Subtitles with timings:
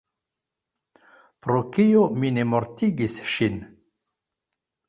[1.47, 3.63] Pro kio mi ne mortigis ŝin?